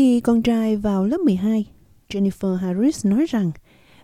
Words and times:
Khi 0.00 0.20
con 0.20 0.42
trai 0.42 0.76
vào 0.76 1.04
lớp 1.04 1.20
12, 1.20 1.66
Jennifer 2.08 2.54
Harris 2.54 3.06
nói 3.06 3.26
rằng 3.28 3.50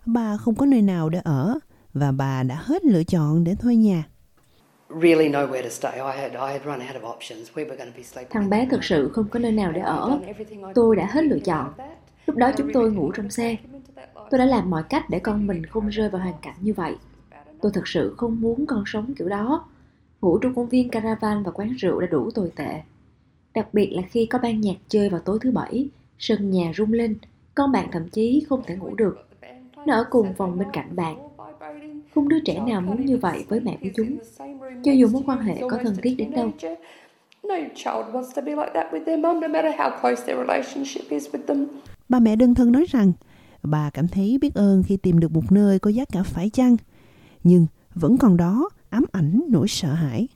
bà 0.06 0.36
không 0.36 0.54
có 0.54 0.66
nơi 0.66 0.82
nào 0.82 1.08
để 1.08 1.20
ở 1.24 1.58
và 1.94 2.12
bà 2.12 2.42
đã 2.42 2.54
hết 2.54 2.84
lựa 2.84 3.04
chọn 3.04 3.44
để 3.44 3.54
thuê 3.54 3.76
nhà. 3.76 4.04
Thằng 8.30 8.50
bé 8.50 8.66
thực 8.70 8.84
sự 8.84 9.10
không 9.12 9.28
có 9.28 9.38
nơi 9.38 9.52
nào 9.52 9.72
để 9.72 9.80
ở. 9.80 10.20
Tôi 10.74 10.96
đã 10.96 11.06
hết 11.10 11.24
lựa 11.24 11.38
chọn. 11.38 11.72
Lúc 12.26 12.36
đó 12.36 12.50
chúng 12.56 12.70
tôi 12.72 12.90
ngủ 12.90 13.12
trong 13.12 13.30
xe. 13.30 13.56
Tôi 14.30 14.38
đã 14.38 14.44
làm 14.44 14.70
mọi 14.70 14.82
cách 14.88 15.10
để 15.10 15.18
con 15.18 15.46
mình 15.46 15.66
không 15.66 15.88
rơi 15.88 16.08
vào 16.08 16.22
hoàn 16.22 16.34
cảnh 16.42 16.56
như 16.60 16.74
vậy. 16.74 16.96
Tôi 17.62 17.72
thực 17.74 17.88
sự 17.88 18.14
không 18.16 18.40
muốn 18.40 18.66
con 18.66 18.84
sống 18.86 19.14
kiểu 19.18 19.28
đó. 19.28 19.68
Ngủ 20.20 20.38
trong 20.38 20.54
công 20.54 20.68
viên 20.68 20.88
caravan 20.88 21.42
và 21.42 21.50
quán 21.50 21.72
rượu 21.72 22.00
đã 22.00 22.06
đủ 22.06 22.30
tồi 22.30 22.50
tệ. 22.56 22.82
Đặc 23.56 23.74
biệt 23.74 23.90
là 23.92 24.02
khi 24.10 24.26
có 24.26 24.38
ban 24.38 24.60
nhạc 24.60 24.76
chơi 24.88 25.08
vào 25.08 25.20
tối 25.20 25.38
thứ 25.40 25.50
bảy, 25.50 25.88
sân 26.18 26.50
nhà 26.50 26.72
rung 26.76 26.92
lên, 26.92 27.16
con 27.54 27.72
bạn 27.72 27.88
thậm 27.92 28.08
chí 28.08 28.44
không 28.48 28.62
thể 28.66 28.76
ngủ 28.76 28.94
được. 28.94 29.28
Nó 29.86 29.94
ở 29.94 30.04
cùng 30.10 30.34
phòng 30.38 30.58
bên 30.58 30.68
cạnh 30.72 30.96
bạn. 30.96 31.28
Không 32.14 32.28
đứa 32.28 32.40
trẻ 32.44 32.60
nào 32.66 32.80
muốn 32.80 33.06
như 33.06 33.16
vậy 33.16 33.44
với 33.48 33.60
mẹ 33.60 33.78
của 33.82 33.88
chúng, 33.96 34.16
cho 34.84 34.92
dù 34.92 35.08
mối 35.08 35.22
quan 35.26 35.38
hệ 35.38 35.62
có 35.70 35.78
thân 35.82 35.96
thiết 36.02 36.14
đến 36.18 36.30
đâu. 36.30 36.50
Bà 42.08 42.20
mẹ 42.20 42.36
đơn 42.36 42.54
thân 42.54 42.72
nói 42.72 42.84
rằng 42.88 43.12
bà 43.62 43.90
cảm 43.90 44.08
thấy 44.08 44.38
biết 44.40 44.54
ơn 44.54 44.82
khi 44.82 44.96
tìm 44.96 45.20
được 45.20 45.32
một 45.32 45.52
nơi 45.52 45.78
có 45.78 45.90
giá 45.90 46.04
cả 46.12 46.22
phải 46.22 46.50
chăng, 46.50 46.76
nhưng 47.44 47.66
vẫn 47.94 48.16
còn 48.16 48.36
đó 48.36 48.68
ám 48.90 49.04
ảnh 49.12 49.40
nỗi 49.48 49.68
sợ 49.68 49.92
hãi. 49.92 50.28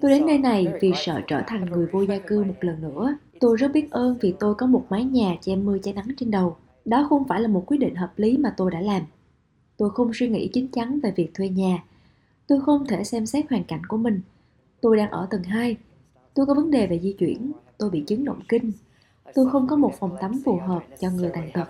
Tôi 0.00 0.10
đến 0.10 0.26
nơi 0.26 0.38
này 0.38 0.66
vì 0.80 0.92
sợ 0.96 1.20
trở 1.26 1.42
thành 1.46 1.64
người 1.64 1.86
vô 1.86 2.02
gia 2.02 2.18
cư 2.18 2.44
một 2.44 2.54
lần 2.60 2.82
nữa. 2.82 3.16
Tôi 3.40 3.56
rất 3.56 3.72
biết 3.72 3.90
ơn 3.90 4.16
vì 4.20 4.34
tôi 4.40 4.54
có 4.54 4.66
một 4.66 4.86
mái 4.90 5.04
nhà 5.04 5.34
che 5.40 5.56
mưa 5.56 5.78
che 5.82 5.92
nắng 5.92 6.08
trên 6.16 6.30
đầu. 6.30 6.56
Đó 6.84 7.06
không 7.08 7.28
phải 7.28 7.40
là 7.40 7.48
một 7.48 7.64
quyết 7.66 7.76
định 7.76 7.94
hợp 7.94 8.12
lý 8.16 8.36
mà 8.36 8.54
tôi 8.56 8.70
đã 8.70 8.80
làm. 8.80 9.02
Tôi 9.76 9.90
không 9.90 10.10
suy 10.14 10.28
nghĩ 10.28 10.50
chín 10.52 10.68
chắn 10.68 11.00
về 11.02 11.12
việc 11.16 11.30
thuê 11.34 11.48
nhà. 11.48 11.84
Tôi 12.46 12.60
không 12.66 12.86
thể 12.86 13.04
xem 13.04 13.26
xét 13.26 13.50
hoàn 13.50 13.64
cảnh 13.64 13.82
của 13.88 13.96
mình. 13.96 14.20
Tôi 14.80 14.96
đang 14.96 15.10
ở 15.10 15.26
tầng 15.30 15.42
2. 15.42 15.76
Tôi 16.34 16.46
có 16.46 16.54
vấn 16.54 16.70
đề 16.70 16.86
về 16.86 16.98
di 17.02 17.12
chuyển. 17.12 17.52
Tôi 17.78 17.90
bị 17.90 18.00
chứng 18.06 18.24
động 18.24 18.40
kinh. 18.48 18.72
Tôi 19.34 19.50
không 19.50 19.66
có 19.66 19.76
một 19.76 19.94
phòng 19.98 20.16
tắm 20.20 20.32
phù 20.44 20.56
hợp 20.56 20.82
cho 21.00 21.10
người 21.10 21.30
tàn 21.34 21.50
tật. 21.54 21.64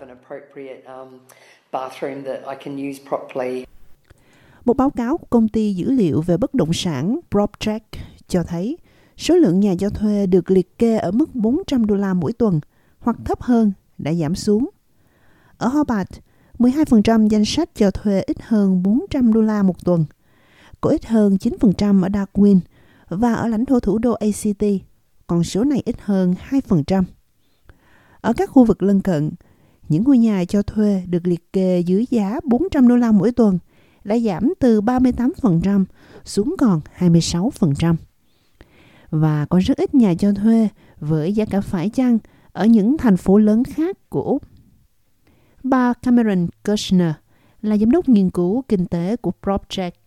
Một 4.65 4.77
báo 4.77 4.89
cáo 4.89 5.17
của 5.17 5.27
công 5.29 5.47
ty 5.47 5.73
dữ 5.73 5.91
liệu 5.91 6.21
về 6.21 6.37
bất 6.37 6.53
động 6.53 6.73
sản 6.73 7.19
PropTrack 7.31 7.85
cho 8.27 8.43
thấy 8.43 8.77
số 9.17 9.35
lượng 9.35 9.59
nhà 9.59 9.75
cho 9.79 9.89
thuê 9.89 10.25
được 10.25 10.51
liệt 10.51 10.77
kê 10.77 10.97
ở 10.97 11.11
mức 11.11 11.35
400 11.35 11.85
đô 11.85 11.95
la 11.95 12.13
mỗi 12.13 12.33
tuần 12.33 12.59
hoặc 12.99 13.17
thấp 13.25 13.41
hơn 13.41 13.71
đã 13.97 14.13
giảm 14.13 14.35
xuống. 14.35 14.69
Ở 15.57 15.67
Hobart, 15.67 16.09
12% 16.59 17.27
danh 17.27 17.45
sách 17.45 17.69
cho 17.75 17.91
thuê 17.91 18.21
ít 18.21 18.41
hơn 18.41 18.83
400 18.83 19.33
đô 19.33 19.41
la 19.41 19.63
một 19.63 19.85
tuần, 19.85 20.05
có 20.81 20.89
ít 20.89 21.05
hơn 21.05 21.37
9% 21.39 22.03
ở 22.03 22.09
Darwin 22.09 22.59
và 23.09 23.33
ở 23.33 23.47
lãnh 23.47 23.65
thổ 23.65 23.79
thủ 23.79 23.97
đô 23.97 24.11
ACT, 24.11 24.63
còn 25.27 25.43
số 25.43 25.63
này 25.63 25.81
ít 25.85 25.95
hơn 26.01 26.35
2%. 26.49 27.03
Ở 28.21 28.33
các 28.33 28.49
khu 28.49 28.65
vực 28.65 28.83
lân 28.83 29.01
cận, 29.01 29.31
những 29.89 30.03
ngôi 30.03 30.17
nhà 30.17 30.45
cho 30.45 30.61
thuê 30.61 31.03
được 31.07 31.27
liệt 31.27 31.53
kê 31.53 31.79
dưới 31.79 32.05
giá 32.09 32.39
400 32.43 32.87
đô 32.87 32.95
la 32.95 33.11
mỗi 33.11 33.31
tuần 33.31 33.59
đã 34.03 34.17
giảm 34.17 34.53
từ 34.59 34.81
38% 34.81 35.85
xuống 36.23 36.55
còn 36.57 36.81
26%. 36.97 37.95
Và 39.09 39.45
có 39.49 39.59
rất 39.63 39.77
ít 39.77 39.95
nhà 39.95 40.13
cho 40.13 40.31
thuê 40.33 40.67
với 40.99 41.33
giá 41.33 41.45
cả 41.45 41.61
phải 41.61 41.89
chăng 41.89 42.17
ở 42.51 42.65
những 42.65 42.97
thành 42.97 43.17
phố 43.17 43.37
lớn 43.37 43.63
khác 43.63 44.09
của 44.09 44.23
Úc. 44.23 44.43
Bà 45.63 45.93
Cameron 45.93 46.47
Kushner 46.65 47.11
là 47.61 47.77
giám 47.77 47.91
đốc 47.91 48.09
nghiên 48.09 48.29
cứu 48.29 48.63
kinh 48.67 48.85
tế 48.85 49.15
của 49.15 49.31
PropCheck. 49.43 49.97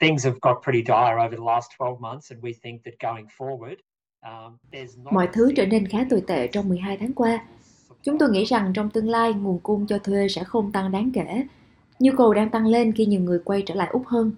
Things 0.00 0.24
have 0.24 0.38
got 0.42 0.56
pretty 0.64 0.82
dire 0.82 1.24
over 1.24 1.38
the 1.38 1.44
last 1.46 1.66
12 1.78 2.00
months 2.00 2.32
and 2.32 2.44
we 2.44 2.52
think 2.62 2.82
that 2.84 2.94
going 3.00 3.26
forward 3.38 3.76
um, 4.24 4.56
Mọi 5.10 5.28
thứ 5.32 5.52
trở 5.56 5.66
nên 5.66 5.88
khá 5.88 5.98
tồi 6.10 6.22
tệ 6.26 6.46
trong 6.46 6.68
12 6.68 6.96
tháng 6.96 7.12
qua. 7.12 7.44
Chúng 8.02 8.18
tôi 8.18 8.30
nghĩ 8.30 8.44
rằng 8.44 8.72
trong 8.74 8.90
tương 8.90 9.08
lai 9.08 9.32
nguồn 9.32 9.58
cung 9.58 9.86
cho 9.86 9.98
thuê 9.98 10.28
sẽ 10.28 10.44
không 10.44 10.72
tăng 10.72 10.90
đáng 10.90 11.10
kể 11.14 11.44
Nhu 11.98 12.12
cầu 12.16 12.34
đang 12.34 12.50
tăng 12.50 12.66
lên 12.66 12.92
khi 12.92 13.06
nhiều 13.06 13.20
người 13.20 13.38
quay 13.44 13.62
trở 13.66 13.74
lại 13.74 13.88
Úc 13.92 14.06
hơn. 14.06 14.32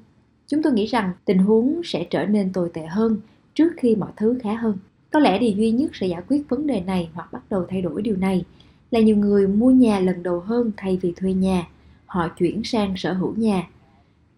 Chúng 0.47 0.62
tôi 0.62 0.72
nghĩ 0.72 0.87
rằng 0.87 1.12
tình 1.25 1.39
huống 1.39 1.81
sẽ 1.84 2.06
trở 2.11 2.27
nên 2.27 2.53
tồi 2.53 2.71
tệ 2.75 2.87
hơn 2.87 3.21
trước 3.55 3.72
khi 3.77 3.97
mọi 3.97 4.11
thứ 4.17 4.39
khá 4.43 4.55
hơn. 4.55 4.78
Có 5.11 5.21
lẽ 5.21 5.39
điều 5.39 5.50
duy 5.50 5.71
nhất 5.71 5.91
sẽ 5.94 6.06
giải 6.06 6.22
quyết 6.28 6.49
vấn 6.49 6.67
đề 6.67 6.81
này 6.81 7.11
hoặc 7.15 7.33
bắt 7.33 7.43
đầu 7.50 7.67
thay 7.69 7.83
đổi 7.83 8.03
điều 8.03 8.17
này 8.17 8.44
là 8.91 9.00
nhiều 9.00 9.17
người 9.17 9.49
mua 9.49 9.71
nhà 9.71 10.00
lần 10.00 10.22
đầu 10.22 10.41
hơn 10.41 10.72
thay 10.77 10.99
vì 11.03 11.12
thuê 11.17 11.33
nhà. 11.33 11.69
Họ 12.06 12.28
chuyển 12.28 12.65
sang 12.65 12.94
sở 12.97 13.12
hữu 13.12 13.34
nhà. 13.37 13.69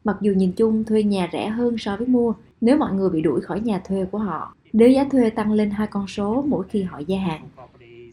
Mặc 0.05 0.17
dù 0.21 0.33
nhìn 0.33 0.53
chung 0.53 0.85
thuê 0.85 1.03
nhà 1.03 1.29
rẻ 1.33 1.49
hơn 1.49 1.79
so 1.79 1.97
với 1.97 2.07
mua, 2.07 2.33
nếu 2.61 2.77
mọi 2.77 2.93
người 2.93 3.11
bị 3.11 3.21
đuổi 3.21 3.41
khỏi 3.41 3.61
nhà 3.61 3.81
thuê 3.85 4.05
của 4.05 4.19
họ, 4.19 4.55
nếu 4.73 4.91
giá 4.91 5.05
thuê 5.11 5.31
tăng 5.31 5.53
lên 5.53 5.71
hai 5.71 5.87
con 5.87 6.07
số 6.07 6.45
mỗi 6.49 6.65
khi 6.69 6.83
họ 6.83 6.99
gia 7.07 7.19
hạn, 7.19 7.49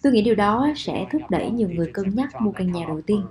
tôi 0.03 0.13
nghĩ 0.13 0.21
điều 0.21 0.35
đó 0.35 0.67
sẽ 0.75 1.07
thúc 1.11 1.21
đẩy 1.29 1.51
nhiều 1.51 1.69
người 1.69 1.91
cân 1.93 2.15
nhắc 2.15 2.41
mua 2.41 2.51
căn 2.51 2.71
nhà 2.71 2.85
đầu 2.87 3.01
tiên 3.01 3.21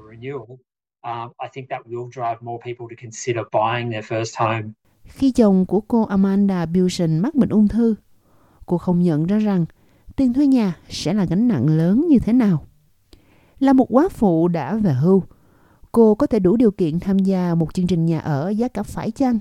um, 1.04 1.32
I 1.38 1.48
think 1.52 1.68
that 1.70 1.80
will 1.86 2.10
drive 2.10 2.36
more 2.40 2.58
people 2.64 2.96
to 2.96 3.02
consider 3.02 3.42
buying 3.52 3.90
their 3.90 4.04
first 4.04 4.46
home. 4.46 4.72
Khi 5.04 5.32
chồng 5.32 5.66
của 5.66 5.80
cô 5.80 6.02
Amanda 6.02 6.66
Bilson 6.66 7.18
mắc 7.18 7.34
bệnh 7.34 7.48
ung 7.48 7.68
thư, 7.68 7.94
cô 8.66 8.78
không 8.78 9.02
nhận 9.02 9.26
ra 9.26 9.38
rằng 9.38 9.64
tiền 10.16 10.32
thuê 10.32 10.46
nhà 10.46 10.76
sẽ 10.88 11.14
là 11.14 11.24
gánh 11.24 11.48
nặng 11.48 11.66
lớn 11.66 12.06
như 12.08 12.18
thế 12.18 12.32
nào. 12.32 12.66
Là 13.58 13.72
một 13.72 13.86
quá 13.90 14.08
phụ 14.08 14.48
đã 14.48 14.76
về 14.76 14.92
hưu, 14.92 15.22
cô 15.92 16.14
có 16.14 16.26
thể 16.26 16.38
đủ 16.38 16.56
điều 16.56 16.70
kiện 16.70 17.00
tham 17.00 17.18
gia 17.18 17.54
một 17.54 17.74
chương 17.74 17.86
trình 17.86 18.06
nhà 18.06 18.18
ở 18.18 18.48
giá 18.48 18.68
cả 18.68 18.82
phải 18.82 19.10
chăng. 19.10 19.38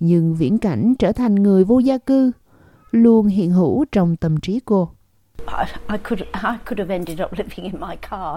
Nhưng 0.00 0.34
viễn 0.34 0.58
cảnh 0.58 0.94
trở 0.98 1.12
thành 1.12 1.34
người 1.34 1.64
vô 1.64 1.78
gia 1.78 1.98
cư 1.98 2.32
luôn 2.90 3.26
hiện 3.26 3.50
hữu 3.50 3.84
trong 3.92 4.16
tâm 4.16 4.36
trí 4.40 4.60
cô. 4.64 4.90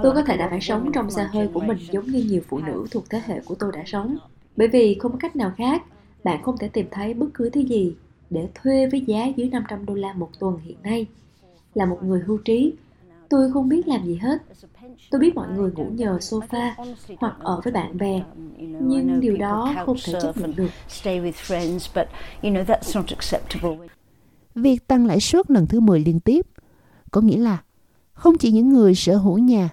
Tôi 0.03 0.13
có 0.15 0.23
thể 0.23 0.37
đã 0.37 0.47
phải 0.49 0.61
sống 0.61 0.91
trong 0.93 1.11
xe 1.11 1.27
hơi 1.33 1.47
của 1.53 1.59
mình 1.59 1.77
giống 1.91 2.05
như 2.05 2.23
nhiều 2.23 2.41
phụ 2.47 2.57
nữ 2.57 2.87
thuộc 2.91 3.09
thế 3.09 3.21
hệ 3.25 3.39
của 3.45 3.55
tôi 3.55 3.71
đã 3.75 3.83
sống. 3.85 4.17
Bởi 4.57 4.67
vì 4.67 4.97
không 4.99 5.11
có 5.11 5.17
cách 5.21 5.35
nào 5.35 5.51
khác, 5.57 5.83
bạn 6.23 6.43
không 6.43 6.57
thể 6.57 6.67
tìm 6.67 6.85
thấy 6.91 7.13
bất 7.13 7.27
cứ 7.33 7.49
thứ 7.49 7.61
gì 7.61 7.95
để 8.29 8.47
thuê 8.55 8.87
với 8.87 9.01
giá 9.01 9.25
dưới 9.35 9.49
500 9.49 9.85
đô 9.85 9.93
la 9.93 10.13
một 10.13 10.29
tuần 10.39 10.59
hiện 10.63 10.77
nay. 10.83 11.05
Là 11.73 11.85
một 11.85 11.99
người 12.03 12.21
hưu 12.27 12.37
trí, 12.37 12.73
tôi 13.29 13.51
không 13.51 13.69
biết 13.69 13.87
làm 13.87 14.05
gì 14.05 14.15
hết. 14.15 14.41
Tôi 15.11 15.21
biết 15.21 15.35
mọi 15.35 15.47
người 15.55 15.71
ngủ 15.71 15.85
nhờ 15.91 16.17
sofa 16.21 16.71
hoặc 17.19 17.35
ở 17.39 17.61
với 17.63 17.73
bạn 17.73 17.97
bè, 17.97 18.21
nhưng 18.79 19.19
điều 19.19 19.37
đó 19.37 19.73
không 19.85 19.97
thể 20.05 20.13
chấp 20.21 20.37
nhận 20.37 20.55
được. 20.55 20.69
Việc 24.55 24.87
tăng 24.87 25.05
lãi 25.05 25.19
suất 25.19 25.51
lần 25.51 25.67
thứ 25.67 25.79
10 25.79 25.99
liên 25.99 26.19
tiếp 26.19 26.45
có 27.11 27.21
nghĩa 27.21 27.37
là 27.37 27.63
không 28.13 28.37
chỉ 28.37 28.51
những 28.51 28.69
người 28.69 28.95
sở 28.95 29.17
hữu 29.17 29.37
nhà 29.37 29.69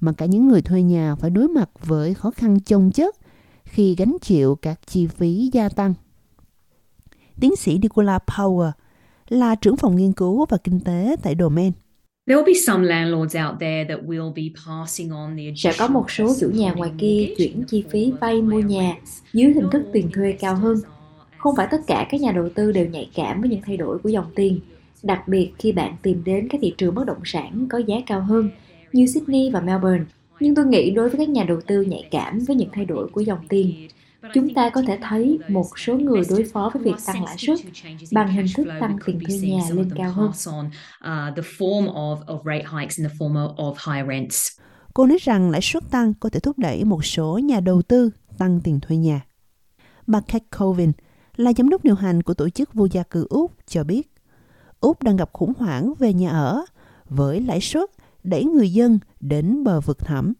mà 0.00 0.12
cả 0.12 0.26
những 0.26 0.48
người 0.48 0.62
thuê 0.62 0.82
nhà 0.82 1.14
phải 1.14 1.30
đối 1.30 1.48
mặt 1.48 1.70
với 1.84 2.14
khó 2.14 2.30
khăn 2.30 2.60
chồng 2.60 2.90
chất 2.90 3.16
khi 3.64 3.94
gánh 3.94 4.16
chịu 4.20 4.58
các 4.62 4.80
chi 4.86 5.06
phí 5.06 5.50
gia 5.52 5.68
tăng. 5.68 5.94
Tiến 7.40 7.56
sĩ 7.56 7.78
Nicola 7.78 8.18
Power 8.26 8.70
là 9.28 9.54
trưởng 9.54 9.76
phòng 9.76 9.96
nghiên 9.96 10.12
cứu 10.12 10.46
và 10.48 10.56
kinh 10.64 10.80
tế 10.80 11.16
tại 11.22 11.34
Domain. 11.38 11.72
Sẽ 15.56 15.72
có 15.78 15.88
một 15.88 16.10
số 16.10 16.34
chủ 16.40 16.50
nhà 16.54 16.72
ngoài 16.72 16.90
kia 16.98 17.34
chuyển 17.36 17.64
chi 17.64 17.84
phí 17.90 18.12
vay 18.20 18.42
mua 18.42 18.60
nhà 18.60 18.96
dưới 19.32 19.52
hình 19.52 19.68
thức 19.72 19.82
tiền 19.92 20.10
thuê 20.12 20.32
cao 20.32 20.56
hơn. 20.56 20.78
Không 21.38 21.56
phải 21.56 21.68
tất 21.70 21.80
cả 21.86 22.06
các 22.10 22.20
nhà 22.20 22.32
đầu 22.32 22.48
tư 22.54 22.72
đều 22.72 22.86
nhạy 22.86 23.10
cảm 23.14 23.40
với 23.40 23.50
những 23.50 23.60
thay 23.66 23.76
đổi 23.76 23.98
của 23.98 24.08
dòng 24.08 24.26
tiền 24.34 24.60
đặc 25.04 25.28
biệt 25.28 25.52
khi 25.58 25.72
bạn 25.72 25.96
tìm 26.02 26.24
đến 26.24 26.48
các 26.48 26.60
thị 26.62 26.74
trường 26.78 26.94
bất 26.94 27.06
động 27.06 27.22
sản 27.24 27.66
có 27.70 27.78
giá 27.78 27.96
cao 28.06 28.20
hơn 28.20 28.50
như 28.92 29.06
Sydney 29.06 29.50
và 29.50 29.60
Melbourne. 29.60 30.04
Nhưng 30.40 30.54
tôi 30.54 30.66
nghĩ 30.66 30.90
đối 30.90 31.08
với 31.08 31.18
các 31.18 31.28
nhà 31.28 31.44
đầu 31.44 31.60
tư 31.66 31.82
nhạy 31.82 32.08
cảm 32.10 32.38
với 32.38 32.56
những 32.56 32.68
thay 32.72 32.84
đổi 32.84 33.08
của 33.08 33.20
dòng 33.20 33.48
tiền, 33.48 33.88
chúng 34.34 34.54
ta 34.54 34.70
có 34.70 34.82
thể 34.86 34.98
thấy 35.02 35.38
một 35.48 35.78
số 35.78 35.96
người 35.96 36.22
đối 36.28 36.44
phó 36.44 36.70
với 36.74 36.82
việc 36.82 36.94
tăng 37.06 37.24
lãi 37.24 37.36
suất 37.38 37.58
bằng 38.12 38.28
hình 38.28 38.46
thức 38.54 38.66
tăng 38.80 38.98
tiền 39.06 39.18
thuê 39.28 39.36
nhà 39.36 39.62
lên 39.70 39.90
cao 39.96 40.12
hơn. 40.12 40.30
Cô 44.94 45.06
nói 45.06 45.18
rằng 45.20 45.50
lãi 45.50 45.60
suất 45.62 45.90
tăng 45.90 46.14
có 46.14 46.28
thể 46.28 46.40
thúc 46.40 46.58
đẩy 46.58 46.84
một 46.84 47.04
số 47.04 47.38
nhà 47.38 47.60
đầu 47.60 47.82
tư 47.82 48.10
tăng 48.38 48.60
tiền 48.64 48.80
thuê 48.80 48.96
nhà. 48.96 49.20
Bà 50.06 50.20
Kate 50.20 50.44
Colvin 50.58 50.92
là 51.36 51.52
giám 51.56 51.68
đốc 51.68 51.84
điều 51.84 51.94
hành 51.94 52.22
của 52.22 52.34
tổ 52.34 52.48
chức 52.48 52.74
vô 52.74 52.86
gia 52.90 53.02
cư 53.02 53.26
Úc 53.30 53.52
cho 53.66 53.84
biết 53.84 54.13
Úc 54.84 55.02
đang 55.02 55.16
gặp 55.16 55.30
khủng 55.32 55.52
hoảng 55.58 55.94
về 55.98 56.12
nhà 56.12 56.30
ở 56.30 56.64
với 57.08 57.40
lãi 57.40 57.60
suất 57.60 57.90
đẩy 58.24 58.44
người 58.44 58.70
dân 58.70 58.98
đến 59.20 59.64
bờ 59.64 59.80
vực 59.80 59.98
thẳm. 59.98 60.32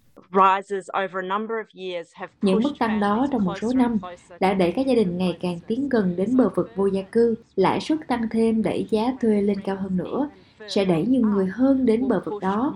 Những 2.43 2.61
mức 2.63 2.73
tăng 2.79 3.01
đó 3.01 3.27
trong 3.33 3.45
một 3.45 3.55
số 3.61 3.73
năm 3.75 3.99
đã 4.41 4.55
đẩy 4.55 4.73
các 4.73 4.87
gia 4.87 4.95
đình 4.95 5.19
ngày 5.19 5.39
càng 5.41 5.59
tiến 5.67 5.89
gần 5.89 6.17
đến 6.17 6.37
bờ 6.37 6.49
vực 6.49 6.71
vô 6.77 6.87
gia 6.87 7.03
cư, 7.03 7.35
lãi 7.57 7.81
suất 7.81 7.99
tăng 8.09 8.29
thêm 8.31 8.63
đẩy 8.63 8.87
giá 8.91 9.13
thuê 9.21 9.43
lên 9.43 9.61
cao 9.61 9.77
hơn 9.77 9.97
nữa, 9.97 10.31
sẽ 10.69 10.85
đẩy 10.85 11.07
nhiều 11.07 11.23
người 11.23 11.47
hơn 11.47 11.87
đến 11.87 12.09
bờ 12.09 12.21
vực 12.25 12.43
đó. 12.43 12.75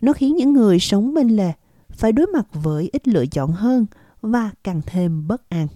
Nó 0.00 0.12
khiến 0.12 0.36
những 0.36 0.52
người 0.52 0.78
sống 0.78 1.14
bên 1.14 1.28
lề 1.28 1.52
phải 1.90 2.12
đối 2.12 2.26
mặt 2.26 2.46
với 2.52 2.90
ít 2.92 3.08
lựa 3.08 3.26
chọn 3.26 3.52
hơn 3.52 3.86
và 4.22 4.50
càng 4.64 4.80
thêm 4.86 5.26
bất 5.28 5.48
an. 5.48 5.66